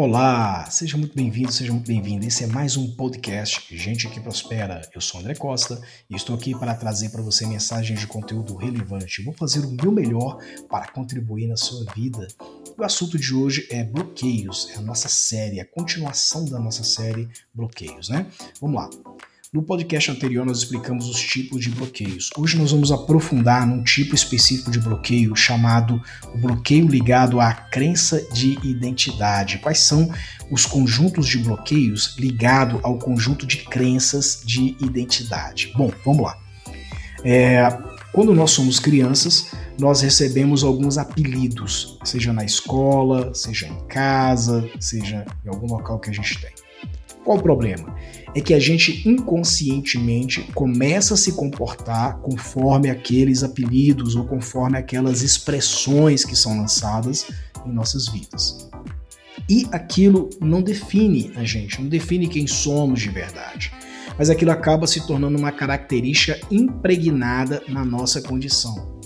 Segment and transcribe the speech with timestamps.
[0.00, 2.24] Olá, seja muito bem-vindo, seja muito bem-vinda.
[2.24, 4.80] Esse é mais um podcast Gente que Prospera.
[4.94, 9.24] Eu sou André Costa e estou aqui para trazer para você mensagens de conteúdo relevante.
[9.24, 10.38] vou fazer o meu melhor
[10.68, 12.28] para contribuir na sua vida.
[12.78, 17.28] O assunto de hoje é bloqueios, é a nossa série, a continuação da nossa série
[17.52, 18.24] Bloqueios, né?
[18.60, 18.90] Vamos lá.
[19.50, 22.28] No podcast anterior, nós explicamos os tipos de bloqueios.
[22.36, 26.02] Hoje, nós vamos aprofundar num tipo específico de bloqueio chamado
[26.34, 29.56] o bloqueio ligado à crença de identidade.
[29.56, 30.12] Quais são
[30.50, 35.72] os conjuntos de bloqueios ligados ao conjunto de crenças de identidade?
[35.74, 36.38] Bom, vamos lá.
[37.24, 37.74] É,
[38.12, 45.24] quando nós somos crianças, nós recebemos alguns apelidos, seja na escola, seja em casa, seja
[45.42, 46.67] em algum local que a gente tem.
[47.28, 47.94] Qual o problema?
[48.34, 55.20] É que a gente inconscientemente começa a se comportar conforme aqueles apelidos ou conforme aquelas
[55.20, 57.26] expressões que são lançadas
[57.66, 58.70] em nossas vidas.
[59.46, 63.74] E aquilo não define a gente, não define quem somos de verdade.
[64.16, 68.98] Mas aquilo acaba se tornando uma característica impregnada na nossa condição.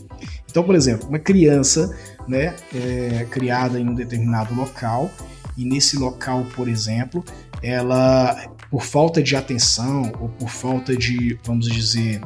[0.49, 1.93] Então, por exemplo, uma criança
[2.29, 5.11] né, é, criada em um determinado local,
[5.57, 7.25] e nesse local, por exemplo,
[7.63, 8.35] ela,
[8.71, 12.21] por falta de atenção ou por falta de, vamos dizer,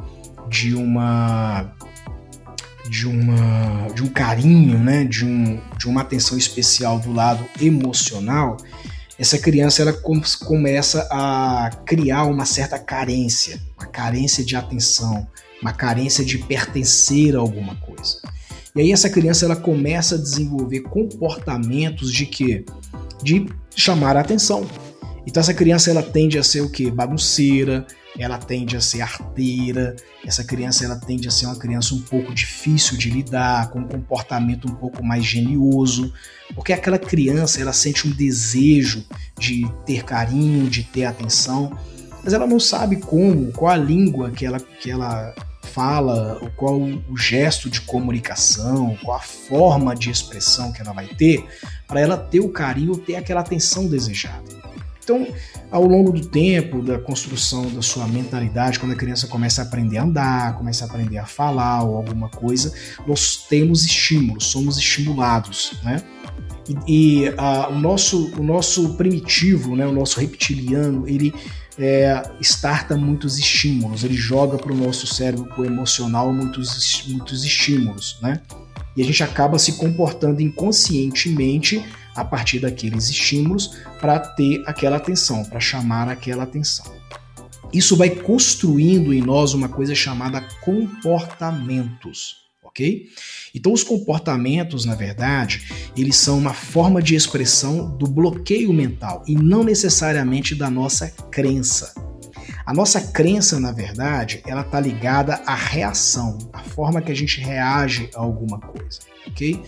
[0.49, 1.73] de uma
[2.89, 8.55] de uma de um carinho, né, de, um, de uma atenção especial do lado emocional,
[9.19, 15.27] essa criança ela começa a criar uma certa carência, uma carência de atenção,
[15.61, 18.21] uma carência de pertencer a alguma coisa.
[18.75, 22.63] E aí essa criança ela começa a desenvolver comportamentos de que
[23.23, 24.67] de chamar a atenção,
[25.27, 26.89] então essa criança ela tende a ser o que?
[26.89, 27.85] Bagunceira,
[28.17, 29.93] ela tende a ser arteira,
[30.25, 33.87] essa criança ela tende a ser uma criança um pouco difícil de lidar, com um
[33.87, 36.13] comportamento um pouco mais genioso,
[36.55, 39.03] porque aquela criança ela sente um desejo
[39.37, 41.77] de ter carinho, de ter atenção,
[42.23, 45.35] mas ela não sabe como, qual a língua que ela, que ela
[45.67, 51.45] fala, qual o gesto de comunicação, qual a forma de expressão que ela vai ter
[51.87, 54.57] para ela ter o carinho, ter aquela atenção desejada.
[55.07, 55.25] Então,
[55.71, 59.97] ao longo do tempo, da construção da sua mentalidade, quando a criança começa a aprender
[59.99, 62.73] a andar, começa a aprender a falar ou alguma coisa,
[63.07, 66.03] nós temos estímulos, somos estimulados, né?
[66.67, 71.33] E, e a, o, nosso, o nosso primitivo, né, o nosso reptiliano, ele
[71.77, 78.41] é, starta muitos estímulos, ele joga para o nosso cérebro emocional muitos, muitos estímulos, né?
[78.95, 81.85] E a gente acaba se comportando inconscientemente
[82.15, 86.97] a partir daqueles estímulos para ter aquela atenção, para chamar aquela atenção.
[87.71, 92.46] Isso vai construindo em nós uma coisa chamada comportamentos,
[92.77, 93.09] ok?
[93.55, 99.33] Então, os comportamentos, na verdade, eles são uma forma de expressão do bloqueio mental e
[99.33, 101.93] não necessariamente da nossa crença.
[102.65, 107.39] A nossa crença, na verdade, ela está ligada à reação, à forma que a gente
[107.39, 109.63] reage a alguma coisa, ok?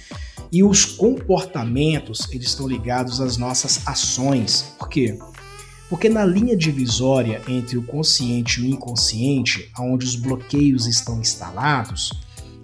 [0.51, 4.75] E os comportamentos, eles estão ligados às nossas ações.
[4.77, 5.17] Por quê?
[5.89, 12.11] Porque na linha divisória entre o consciente e o inconsciente, onde os bloqueios estão instalados,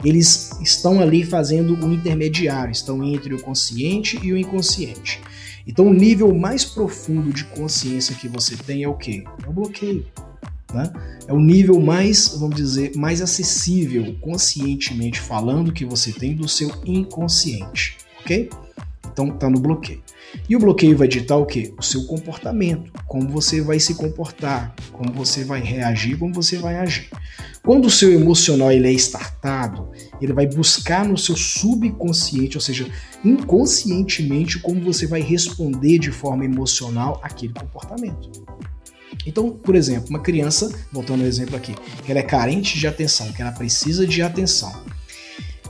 [0.06, 5.20] eles estão ali fazendo um intermediário, estão entre o consciente e o inconsciente.
[5.68, 9.24] Então, o nível mais profundo de consciência que você tem é o quê?
[9.44, 10.06] É o bloqueio.
[10.72, 10.92] Né?
[11.28, 16.70] É o nível mais, vamos dizer, mais acessível, conscientemente falando, que você tem do seu
[16.86, 18.50] inconsciente, ok?
[19.16, 20.04] Então tá no bloqueio.
[20.50, 21.74] E o bloqueio vai ditar o quê?
[21.80, 26.76] O seu comportamento, como você vai se comportar, como você vai reagir, como você vai
[26.76, 27.10] agir.
[27.64, 29.88] Quando o seu emocional ele é startado,
[30.22, 32.92] ele vai buscar no seu subconsciente, ou seja,
[33.24, 38.30] inconscientemente, como você vai responder de forma emocional aquele comportamento.
[39.26, 41.74] Então, por exemplo, uma criança, voltando ao exemplo aqui,
[42.04, 44.74] que ela é carente de atenção, que ela precisa de atenção,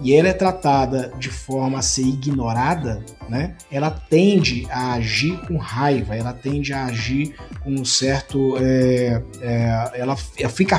[0.01, 3.55] e ela é tratada de forma a ser ignorada, né?
[3.71, 9.91] Ela tende a agir com raiva, ela tende a agir com um certo, é, é,
[9.95, 10.77] ela, fica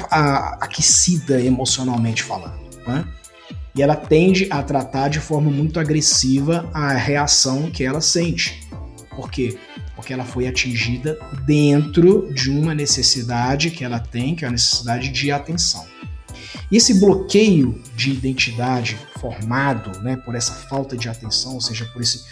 [0.61, 3.05] aquecida emocionalmente falando, né?
[3.75, 8.67] E ela tende a tratar de forma muito agressiva a reação que ela sente.
[9.15, 9.59] Por quê?
[9.97, 15.09] porque ela foi atingida dentro de uma necessidade que ela tem, que é a necessidade
[15.09, 15.85] de atenção.
[16.71, 22.03] E esse bloqueio de identidade formado né, por essa falta de atenção, ou seja, por
[22.03, 22.25] esse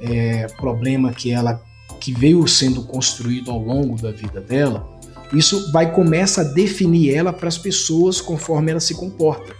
[0.00, 1.62] é, problema que ela
[2.00, 4.88] que veio sendo construído ao longo da vida dela,
[5.32, 9.54] isso vai começa a definir ela para as pessoas conforme ela se comporta.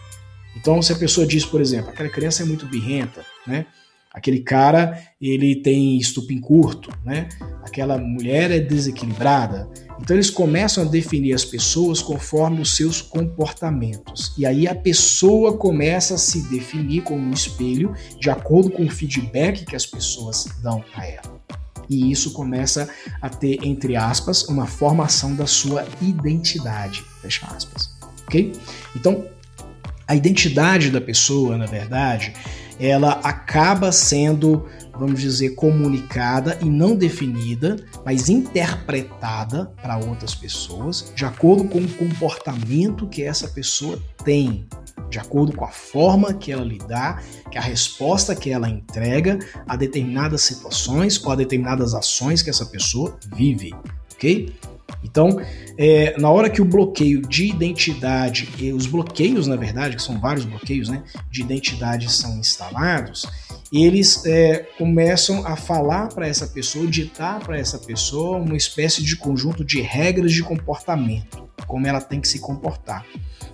[0.57, 3.67] Então, se a pessoa diz, por exemplo, aquela criança é muito birrenta, né?
[4.13, 7.29] Aquele cara, ele tem estupim curto, né?
[7.65, 9.69] Aquela mulher é desequilibrada.
[10.01, 14.35] Então eles começam a definir as pessoas conforme os seus comportamentos.
[14.37, 18.91] E aí a pessoa começa a se definir como um espelho de acordo com o
[18.91, 21.41] feedback que as pessoas dão a ela.
[21.89, 22.89] E isso começa
[23.21, 27.05] a ter, entre aspas, uma formação da sua identidade.
[27.21, 27.91] Fecha aspas.
[28.27, 28.53] Ok?
[28.97, 29.25] Então,
[30.07, 32.33] a identidade da pessoa, na verdade,
[32.83, 34.67] ela acaba sendo,
[34.99, 41.89] vamos dizer, comunicada e não definida, mas interpretada para outras pessoas, de acordo com o
[41.89, 44.67] comportamento que essa pessoa tem,
[45.09, 49.39] de acordo com a forma que ela lidar, que a resposta que ela entrega
[49.69, 53.73] a determinadas situações ou a determinadas ações que essa pessoa vive,
[54.15, 54.53] ok?
[55.03, 55.41] Então,
[55.77, 60.21] é, na hora que o bloqueio de identidade, e os bloqueios, na verdade, que são
[60.21, 63.27] vários bloqueios né, de identidade são instalados,
[63.73, 69.17] eles é, começam a falar para essa pessoa, ditar para essa pessoa uma espécie de
[69.17, 73.07] conjunto de regras de comportamento, como ela tem que se comportar.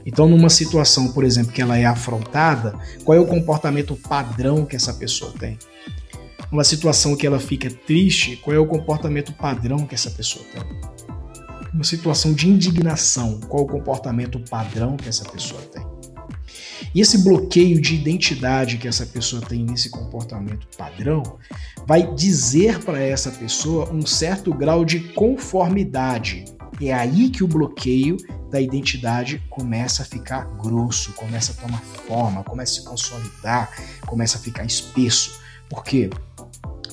[0.05, 2.75] Então, numa situação, por exemplo, que ela é afrontada,
[3.05, 5.57] qual é o comportamento padrão que essa pessoa tem?
[6.51, 10.98] Uma situação que ela fica triste, qual é o comportamento padrão que essa pessoa tem?
[11.73, 15.87] Uma situação de indignação, qual o comportamento padrão que essa pessoa tem.
[16.95, 21.23] E esse bloqueio de identidade que essa pessoa tem nesse comportamento padrão
[21.87, 26.45] vai dizer para essa pessoa um certo grau de conformidade.
[26.81, 28.17] É aí que o bloqueio
[28.51, 33.71] da identidade começa a ficar grosso, começa a tomar forma, começa a se consolidar,
[34.07, 35.41] começa a ficar espesso.
[35.69, 36.09] Por quê?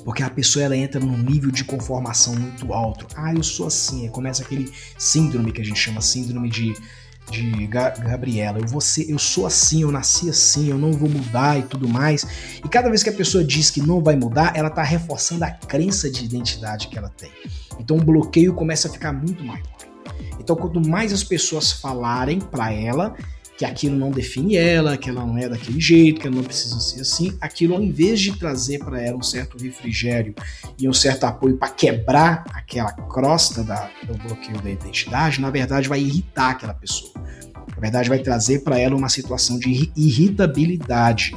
[0.06, 3.07] Porque a pessoa ela entra num nível de conformação muito alto.
[3.16, 6.74] Ah, eu sou assim, começa aquele síndrome que a gente chama síndrome de
[7.31, 11.57] de Gabriela, eu vou ser, eu sou assim, eu nasci assim, eu não vou mudar
[11.57, 12.24] e tudo mais.
[12.63, 15.50] E cada vez que a pessoa diz que não vai mudar, ela está reforçando a
[15.50, 17.31] crença de identidade que ela tem.
[17.80, 19.66] Então o bloqueio começa a ficar muito maior.
[20.40, 23.16] Então quanto mais as pessoas falarem para ela
[23.57, 26.80] que aquilo não define ela, que ela não é daquele jeito, que ela não precisa
[26.80, 30.36] ser assim, aquilo ao invés de trazer para ela um certo refrigério
[30.78, 35.88] e um certo apoio para quebrar aquela crosta da, do bloqueio da identidade, na verdade
[35.88, 37.13] vai irritar aquela pessoa.
[37.75, 41.36] Na verdade vai trazer para ela uma situação de irritabilidade.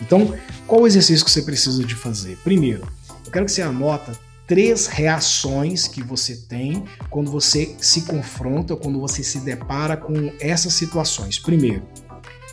[0.00, 0.34] Então,
[0.66, 2.38] qual o exercício que você precisa de fazer?
[2.42, 2.86] Primeiro,
[3.26, 4.12] eu quero que você anota
[4.50, 10.74] três reações que você tem quando você se confronta, quando você se depara com essas
[10.74, 11.38] situações.
[11.38, 11.86] Primeiro,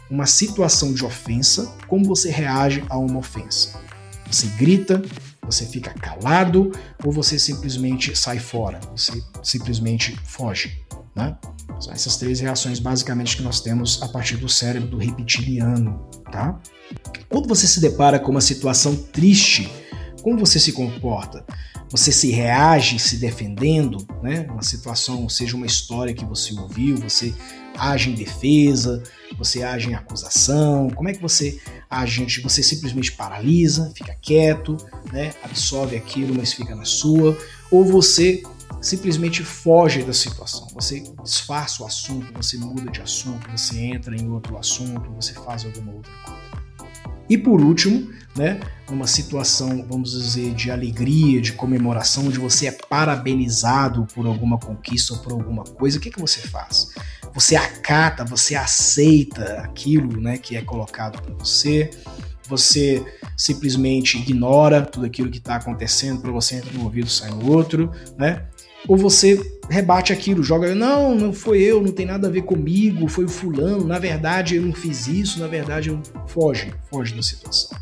[0.07, 3.81] uma situação de ofensa, como você reage a uma ofensa?
[4.29, 5.01] Você grita,
[5.41, 6.71] você fica calado
[7.03, 10.79] ou você simplesmente sai fora, você simplesmente foge,
[11.15, 11.35] né?
[11.79, 16.59] São essas três reações basicamente que nós temos a partir do cérebro do reptiliano, tá?
[17.27, 19.67] Quando você se depara com uma situação triste,
[20.21, 21.43] como você se comporta?
[21.89, 24.47] Você se reage se defendendo, né?
[24.49, 27.33] Uma situação, seja uma história que você ouviu, você
[27.77, 29.03] age em defesa,
[29.37, 32.41] você age em acusação, como é que você age?
[32.41, 34.77] Você simplesmente paralisa, fica quieto,
[35.11, 35.33] né?
[35.43, 37.37] Absorve aquilo, mas fica na sua,
[37.71, 38.43] ou você
[38.81, 40.67] simplesmente foge da situação.
[40.73, 45.65] Você disfarça o assunto, você muda de assunto, você entra em outro assunto, você faz
[45.65, 46.46] alguma outra coisa.
[47.29, 52.71] E por último, né, numa situação, vamos dizer, de alegria, de comemoração, onde você é
[52.71, 56.93] parabenizado por alguma conquista ou por alguma coisa, o que, que você faz?
[57.33, 61.89] Você acata, você aceita aquilo né, que é colocado para você,
[62.47, 63.03] você
[63.35, 67.91] simplesmente ignora tudo aquilo que está acontecendo para você entrar no ouvido sai no outro,
[68.17, 68.45] né?
[68.87, 69.39] Ou você
[69.69, 73.29] rebate aquilo, joga, não, não foi eu, não tem nada a ver comigo, foi o
[73.29, 77.77] fulano, na verdade eu não fiz isso, na verdade eu foge, foge da situação.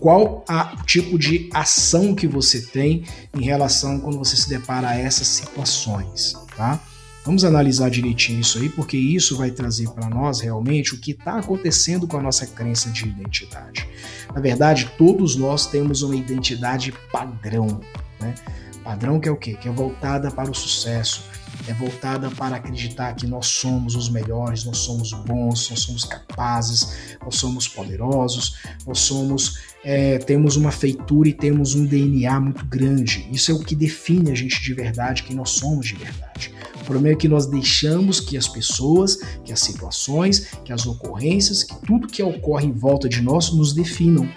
[0.00, 3.04] Qual o tipo de ação que você tem
[3.36, 6.80] em relação quando você se depara a essas situações, tá?
[7.24, 11.38] Vamos analisar direitinho isso aí, porque isso vai trazer para nós realmente o que está
[11.38, 13.88] acontecendo com a nossa crença de identidade.
[14.34, 17.80] Na verdade, todos nós temos uma identidade padrão,
[18.20, 18.34] né?
[18.82, 19.54] Padrão que é o quê?
[19.54, 21.22] Que é voltada para o sucesso,
[21.68, 27.16] é voltada para acreditar que nós somos os melhores, nós somos bons, nós somos capazes,
[27.22, 33.28] nós somos poderosos, nós somos é, temos uma feitura e temos um DNA muito grande.
[33.32, 36.52] Isso é o que define a gente de verdade, quem nós somos de verdade.
[36.80, 41.64] O problema é que nós deixamos que as pessoas, que as situações, que as ocorrências,
[41.64, 44.28] que tudo que ocorre em volta de nós nos definam.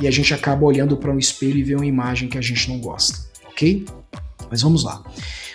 [0.00, 2.68] E a gente acaba olhando para um espelho e vê uma imagem que a gente
[2.68, 3.86] não gosta ok?
[4.50, 5.02] Mas vamos lá.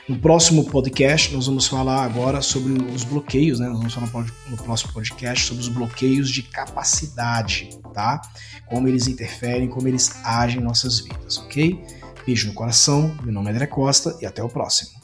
[0.07, 3.67] No próximo podcast, nós vamos falar agora sobre os bloqueios, né?
[3.67, 8.21] Nós vamos falar no próximo podcast sobre os bloqueios de capacidade, tá?
[8.67, 11.83] Como eles interferem, como eles agem em nossas vidas, ok?
[12.25, 14.96] Beijo no coração, meu nome é André Costa e até o próximo.